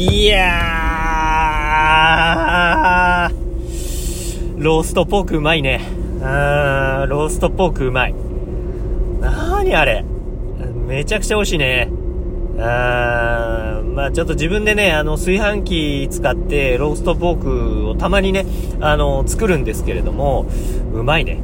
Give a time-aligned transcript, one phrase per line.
[0.00, 5.80] いやー、ローストポークうまいね。
[6.20, 8.14] うーん、ローストポークうまい。
[9.20, 10.04] なーにあれ。
[10.86, 11.90] めちゃくちゃ美味しいね。
[12.60, 18.46] あーまあちょっと自分でね、あの、炊飯器使ってローストポークをたまにね、
[18.80, 20.46] あの、作るんですけれども、
[20.94, 21.40] うまいね。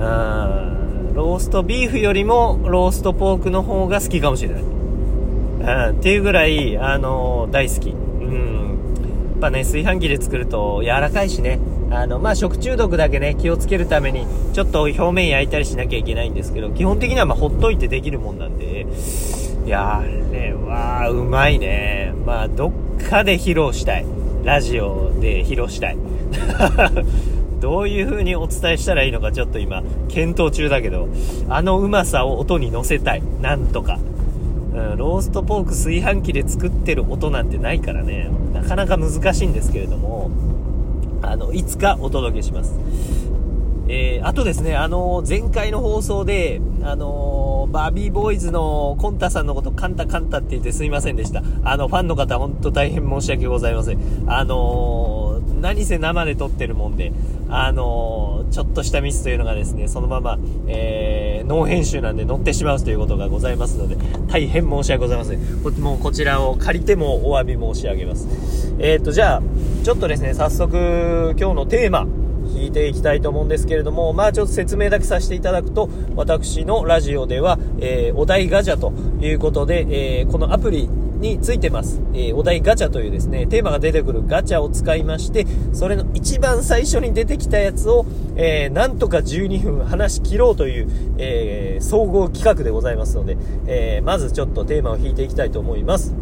[0.00, 4.79] あーローストビーフよりもローストポークの方が好きかもしれない。
[5.60, 7.90] うん、っていうぐらい、あの大好き。
[7.90, 8.78] うん。
[9.32, 11.58] やっぱね、炊飯器で作ると柔らかいしね。
[11.90, 18.86] あの、まあ、食中毒だけね、気をつけるために、ちょっと表面焼いたりしなきゃいけないんですけど、基本的にはま、ほっといてできるもんなんで、
[19.66, 22.14] いや、あれは、うまいね。
[22.24, 22.72] まあ、どっ
[23.08, 24.06] かで披露したい。
[24.44, 25.98] ラジオで披露したい。
[27.60, 31.08] どういう風にお伝えしたらいいのかちょっと今、検討中だけど、
[31.48, 33.22] あのうまさを音に乗せたい。
[33.42, 33.98] なんとか。
[34.96, 40.30] ローストポーク炊飯器で作ってる音なんてないからね、なかなか難しいんですけれども、
[41.22, 42.78] あの、いつかお届けします。
[43.92, 51.42] えー、あとですね、あの前回の放送で、あのバービーボーイズのコンタさんのことカンタカンタって言ってすいませんでした。
[51.64, 53.98] あの、ファンの方本当大変申し訳ございません。
[54.28, 57.12] あの何せ生で撮ってるもんで、
[57.50, 63.96] あのちょっとしたミスというのがですね、そのまま、えー、ノー編集なんで乗ってしまうということがございますので、
[64.28, 65.62] 大変申し訳ございません。
[65.62, 68.74] こもうこちらを借りてもお詫び申し上げます。
[68.78, 69.42] えーと、じゃあ、
[69.84, 72.06] ちょっとですね、早速、今日のテーマ、
[72.50, 78.92] 聞いていきたいと思うんですけれども、まあちょっと説明だけさせていただくと、私のラジオでは、えー、お題ガチャと
[79.24, 80.88] いうことで、えー、このアプリ
[81.20, 96.14] についてます、えー、お題ガチャというですね、テーマが出てくるガチャを使いまして、それの一番最初に出てきたやつを、えー、なんとか12分話し切ろうという、えー、総合企画でございますので、えまずちょっとテーマを引いていきたいと思います。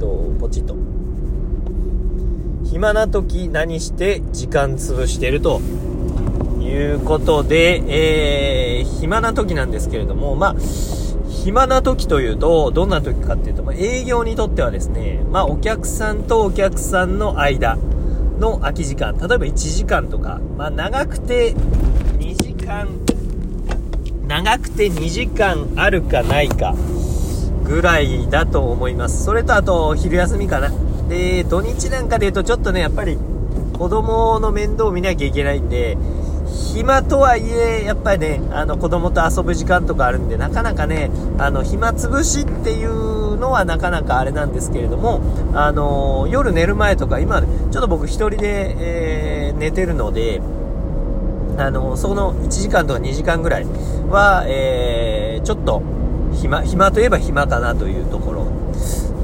[0.00, 0.74] と、ポチッと。
[2.64, 5.60] 暇な時何して時間潰してると
[6.60, 7.82] いうことで、
[8.78, 10.56] えー、暇な時なんですけれども、まあ、
[11.30, 17.78] 暇な時というと、どんな時かっていうと、まあ、営業にとってはですね、まあ、お客さんとお客さんの間
[18.38, 22.88] の空き時間、例えば1時間とか、まあ、長くて2時間、
[24.26, 26.74] 長くて2時間あるかないか
[27.64, 29.24] ぐらいだと思います。
[29.24, 30.70] それとあと、昼休みかな。
[31.08, 33.16] で、土日なんかで言うとちょっとね、やっぱり
[33.78, 35.96] 子供の面倒を見なきゃいけないんで、
[36.74, 45.20] 暇とはいえ、やっぱりね、あの子供と遊ぶ時間とかあるんで、なかなかね、あの、暇つぶしっていうのはなかなかあれなんですけれども、
[45.54, 50.40] あの夜寝る前とか、今、ちょっと僕一人で、えー、寝てるので、
[51.58, 53.66] あのその1時間とか2時間ぐらい
[54.08, 55.82] は、えー、ちょっと
[56.32, 58.46] 暇、暇といえば暇かなというところ。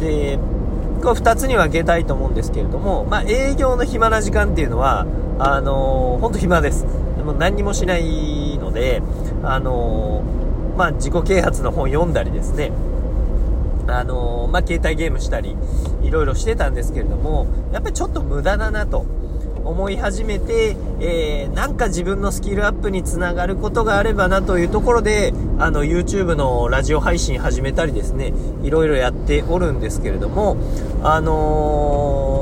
[0.01, 0.39] で、
[1.07, 5.07] こ2つに分けたいと思うんですけれども、まあ、営業の暇な時間っていうのは、
[5.39, 6.85] あのー、本当暇です。
[7.27, 9.03] でも何もしないので、
[9.43, 12.71] あのー、まあ、自己啓発の本読んだりですね、
[13.89, 15.57] あのー、まあ、携帯ゲームしたり、
[16.05, 19.05] いろいろしてたんですけれども、やっぱりちょっと無駄だなと。
[19.67, 28.33] 思い始めて、えー、なんか自分のスキルアップにつながることがあればなというところで、あの、YouTube のラジオ配信始めたりですね、
[28.63, 30.57] いろいろやっておるんですけれども、
[31.03, 32.36] あのー、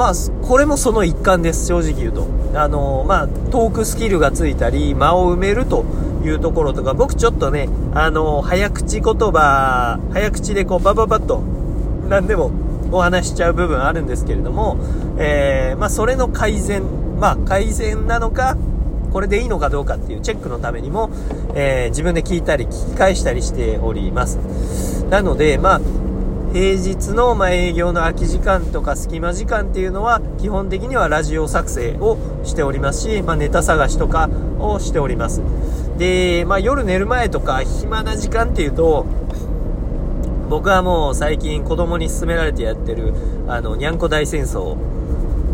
[0.00, 2.26] まあ、これもその一環です、正直言うと。
[2.54, 5.84] あのー、まあ、トークスキルがついたり、間を埋めると
[6.24, 11.42] いうところとか、僕ちょっとね、あの早口言葉、早口でこう、バババッと、
[12.08, 12.50] 何でも
[12.90, 14.78] お話しちゃう部分あるんですけれども、
[15.18, 16.82] えー、まあ、それの改善、
[17.20, 18.56] まあ、改善なのか、
[19.12, 21.10] これでいいのかどうかっていうチェックのためにも、
[21.54, 24.38] えー、自分で聞いたり聞き返したりしております。
[25.10, 25.80] なので、まあ、
[26.52, 34.28] 平日の、ま営業の空き時間とか隙間時間っていうのは基本的にはラジオ作成をしておりますし、まあ、ネタ探しとか
[34.58, 35.42] をしております。
[35.96, 39.06] で、まあ、夜寝る前とか暇な時間っていうと、
[40.48, 43.14] 僕はもう最近子供に勧められてやってる、
[43.46, 44.76] あの、にゃんこ大戦争を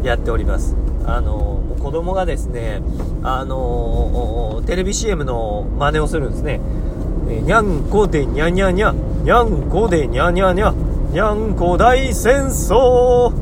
[0.02, 0.76] やっております。
[1.04, 2.80] あの、子供がですね、
[3.22, 6.58] あの、テレビ CM の真似をするんですね。
[7.28, 8.94] にゃんこでにゃにゃにゃ、
[9.24, 10.72] にゃんこでにゃにゃにゃ、
[11.10, 13.32] にゃんこ大戦争。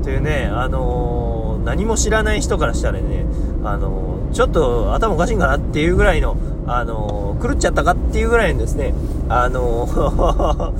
[0.00, 3.26] っていうね、あの何も知らない人からしたらね、
[3.64, 6.36] あのちょっと頭おかしいんかなっていうぐらいの、
[6.68, 8.94] あの狂っちゃったかっていうぐらいのですね、
[9.28, 9.88] あの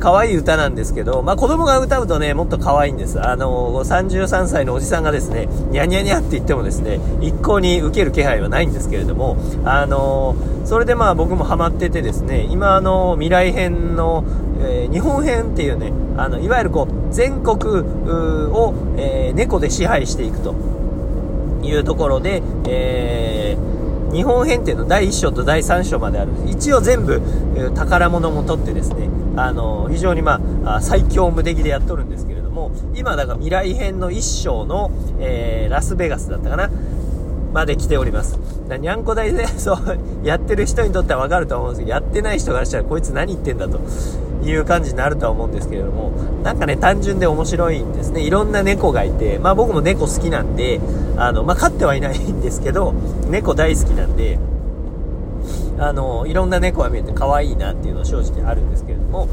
[0.00, 3.20] 可愛い歌なんですけど、まあ、子供が歌うとね、もっと可愛いんです。
[3.20, 14.24] あの、33歳のおじさんがですね、ニャニャニャって言ってもですね、一向に受ける気配はないんですけれども、あの、それでまあ僕もハマっててですね、今あの、未来編の、
[14.62, 20.54] え、日本編っていうね、あの、いわゆるこう、全国を、え、猫で支配していくと
[21.62, 23.79] いうところで、えー
[24.12, 27.20] 日本編っていうの第1章と第3章まである一応全部、
[27.56, 34.90] え宝物も取ってですね、あの非常にまあ、最強無敵でやっとるんですけれども、今だから未来編の1章の、
[35.20, 36.70] えー、ラスベガスだったかな
[37.52, 38.38] まで来ております。
[38.78, 39.76] にゃんこ大で、 そう、
[40.22, 43.80] やってる人にとってはわかると思うんですけど、やってない人からしたらこいつ何言ってんだと
[44.44, 46.12] いう感じになるとは思うんですけれども、
[46.44, 48.22] なんかね、単純で面白いんですね。
[48.22, 50.80] いろんな猫がいて、まあ僕も猫好きなんで、
[51.16, 52.94] あの、まあ飼ってはいないんですけど、
[53.30, 54.38] 猫大好きなんで、
[55.78, 59.28] あの、いろんな猫が見えて可愛いなっていうのは正直あるんですけれども、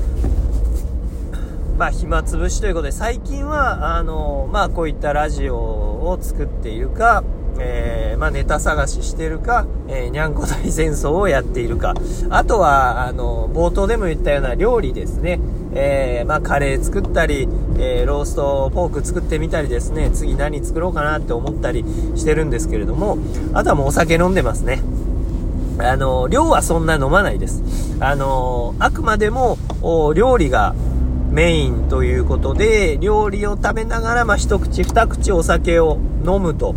[1.78, 7.24] まあ暇つぶしということで、最近は、あの、まあこういったラジオを作っているか、
[7.60, 11.94] えー、まあ、ネタ探ししてるか、えー、にゃんこ大戦争をやっているか、
[12.30, 15.40] あとは、あの、冒頭でも言ったような料理ですね。
[15.74, 17.48] えー、まあ、カレー作ったり、
[17.80, 23.18] えローストポーク作ってみたりですね、次何作ろうかなって思ったりしてるんですけれども、
[23.54, 24.82] あとはもうお酒飲んでますね。
[25.80, 27.62] あの、量はそんな飲まないです。
[28.00, 29.58] あの、あくまでも、
[30.16, 30.74] 料理が
[31.30, 36.74] メインということで、料理を食べながら、まあ、一口二口お酒を飲むと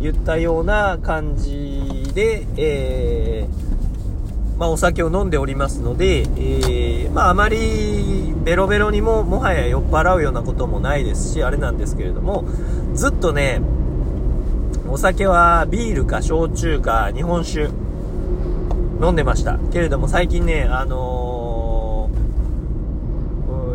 [0.00, 12.44] 言ったような感じで、えー、まあ、お酒を飲んでおりますので、えー、まあ、あまりベロベロにももはや酔っ払うようなこともないですし、あれなんですけれども、
[12.94, 13.60] ずっとね、
[14.88, 17.68] お酒はビールか焼酎か日本酒
[19.00, 19.58] 飲んでました。
[19.72, 21.47] けれども最近ね、あのー、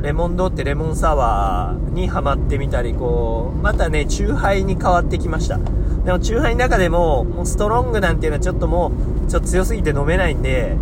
[0.03, 5.57] レモンドってレモンサワーにハマってみたり、こう、またね、チューハイに変わってきました。
[6.03, 8.91] でも、チューハイの中でも、もうストロングなんていうのはちょっとも
[9.25, 10.75] う、ちょっと強すぎて飲めないんで、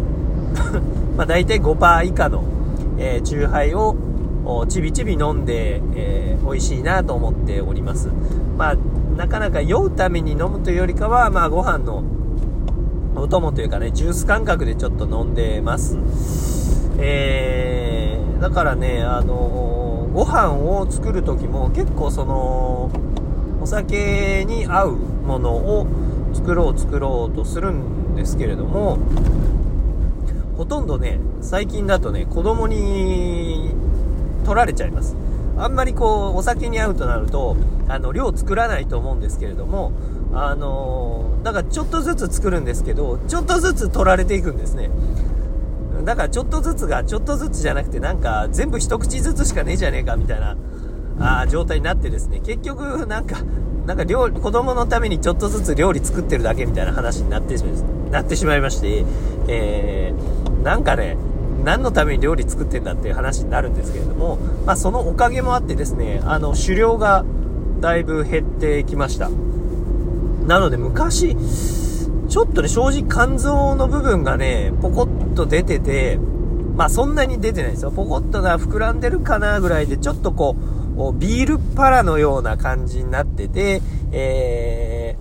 [1.16, 2.44] まあ大体5%以下の、
[2.98, 3.96] え、チューハイを、
[4.68, 8.10] ちびちび飲んで、えー、美味しいなと思っております。
[8.58, 8.76] まあ、
[9.18, 12.02] なかなか酔うために飲むというよりかは、まあご飯の
[13.16, 16.51] お供というかね、ジュース感覚でちょっと飲んでます。
[18.42, 22.92] だからね、あのー、ご飯を作る時も結構その、
[23.62, 25.86] お酒に合うものを
[26.34, 28.98] 作ろう作ろうとするんですけれども
[30.58, 33.70] ほとんどね最近だとね子供に
[34.44, 35.16] 取られちゃいます。
[35.58, 37.56] あんまりこうお酒に合うとなると
[37.88, 39.92] あの量作らないと思うんですけれども
[40.34, 44.90] あのだからちょっとずつ作るんですけどちょっとずつ取られていくんですね。
[46.04, 50.56] だからちょっとずつがちょっとずつじゃなくてなんか全部一口ずつしかねえじゃねえかみたいな
[51.22, 53.38] あ状態になってですね、結局なんか、
[53.86, 59.06] なんか料理、子供のためにちょっとずつ料理作ってるだけみたいな話になってしまいなってしまいまして、
[59.48, 61.18] えー、なんかね、
[61.64, 67.24] 何のために料理作ってんだっていう話になるんですけれども、まあそのおかげもあってですね、あの、狩猟が
[67.80, 69.30] だいぶ減ってきました。
[70.48, 71.36] なので昔、
[72.32, 76.18] ちょっとね、正直肝臓の部分がね、ポコッと出てて、
[76.78, 77.92] まあそんなに出てないですよ。
[77.92, 83.82] ポコッとな膨らんでるかなぐらいで、ちょっとこう、ビールパラのような感じになってて、
[84.14, 85.18] え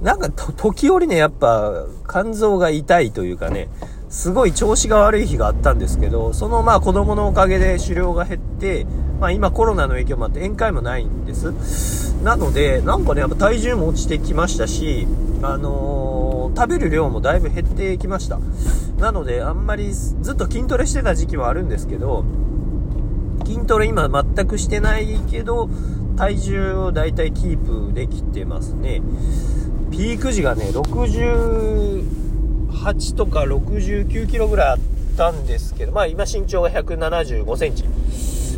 [0.00, 3.68] ー、なんか時折ね、やっぱ肝臓が痛いというかね、
[4.08, 8.84] すごい調子が悪い日があったんですけど、そのまあ子供のおかげで狩猟が減って、
[9.20, 12.16] まあ今コロナの影響もあって宴会もないんです。
[12.24, 15.06] なので、なんかね、やっぱ体重も落ちてきましたし、
[15.42, 18.38] あのー、食べる量もだいぶ減ってきました。
[18.98, 22.24] なので、あんまりずっと筋トレしてた時期もあるんですけど、
[23.44, 25.68] 筋トレ今全くしてないけど、
[26.16, 29.02] 体重をだいたいキープできてますね。
[29.90, 34.78] ピーク時がね、68とか69キロぐらいあっ
[35.16, 37.84] たんですけど、まあ今身長が175センチ。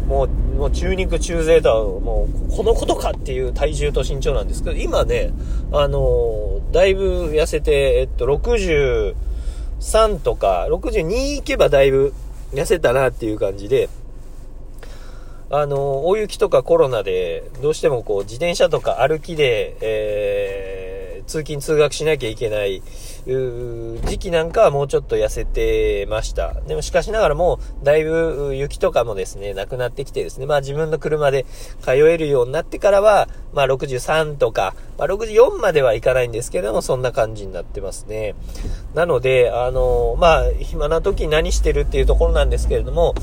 [0.07, 5.33] もう、もう中肉中背とはもうこのことかっていう体重と身長なんですけど、今ね、
[5.73, 9.15] あのー、だいぶ痩せて、えっと、63
[10.19, 12.13] とか、62いけばだいぶ
[12.53, 13.89] 痩せたなっていう感じで、
[15.51, 22.83] あの、大雪とかコロナで、どうしてもこう、自転車とか歩きで、えー、通勤通学しなきゃいけない、
[23.25, 26.55] 時期なんかはもうちょっと痩せてました。
[26.67, 31.47] でもしかしながらもう、だいぶ雪とかもですね、なくなってきてですね、まあ自分の車で
[31.83, 38.35] 通えるようになってからは、まあ63とか、まあ64まではいかないんですけども、そんな感じになってますね。
[38.95, 43.15] なので、あの、まあ、暇な時何してるっていうところなんですけれども、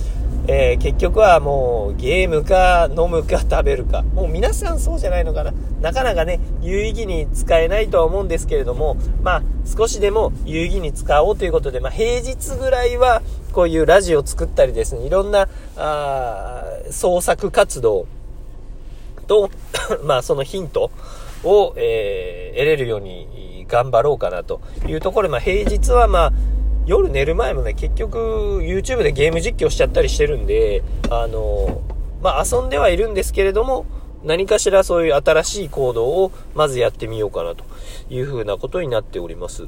[0.48, 4.02] えー、結局はもうゲームか飲むか食べるか。
[4.02, 5.54] もう皆さんそうじゃないのかな。
[5.82, 13.22] なかなかね、有意義に使えないとは思うんですけれども、まあ少しでも有意義に使おうということで、まあ平日ぐらいは
[13.54, 15.48] こういうラジオを作ったりですね、いろんな、
[15.78, 18.08] あ創作活動
[19.32, 19.50] と、
[20.04, 20.92] まあそのヒント
[21.46, 26.34] を、えー、得れるように頑張ろうかなというところで、まあ平日はまあ
[26.86, 31.82] 夜寝る前もね、結局 YouTube でゲーム実況しちゃったりしてるんで、あの、
[32.22, 33.86] まあ、遊んではいるんですけれども、
[34.24, 37.64] 何かしらそういう新しい行動をまずやってみようかなと
[38.10, 39.68] いうふうなことになっております。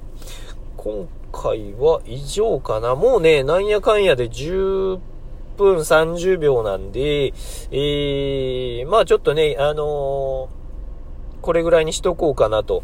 [0.76, 2.96] 今回は以上かな。
[2.96, 5.00] もうね、なんやかんやで10
[5.54, 7.34] 1分30秒なんで、
[7.72, 10.64] えー、まあちょっとね、あのー
[11.44, 12.84] これぐらいにしとこうかなと。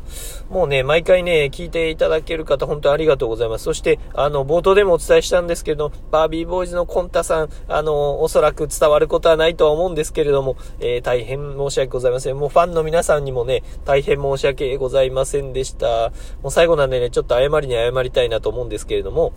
[0.49, 3.63] もうね、毎回ね、聞いていただける方、本当ありがとうございます。
[3.63, 12.37] そして、あの、冒頭でもお伝えしたんですけど、バービーボーイズのコンタさん、あの、おそらく伝わることはないとは思うんですけれども、えー、大変申し訳ございません。
[12.37, 16.11] もうファンの皆さんにもね、大変申し訳ございませんでした。
[16.43, 19.31] もう最後なんでね、ちょっと謝りに謝りたいなと思うんですけれども、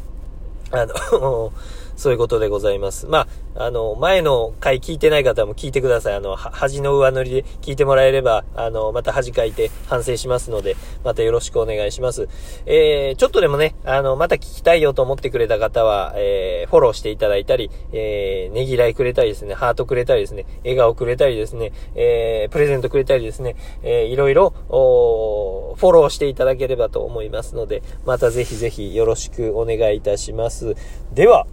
[0.72, 1.52] あの
[1.96, 3.06] そういうことでございます。
[3.06, 6.14] まあ、あの、前の回聞いてない方も聞いてください。
[6.14, 12.28] あの、恥の上塗りで聞いてもらえれば、あの、また恥かいて反省しますので、またよろしくお願いします。
[12.66, 30.75] えー、ちょっとでもね、あの、また聞きたいよと思ってくれた方は、えー、フォローしていただいたり、えー、ねぎらいくれたりですね、ハートくれたりですね、笑顔くれたりですね、えー、プレゼントくれたりですね、えー、いろいろ、おフォローしていただければと思いますので、またぜひぜひよろしくお願いいたします。
[31.12, 31.46] では、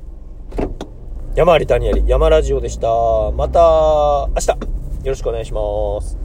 [1.36, 2.88] 山あり谷あり、山ラジオでした。
[3.32, 4.58] また明日、よ
[5.06, 5.62] ろしくお願いしま
[6.02, 6.19] す。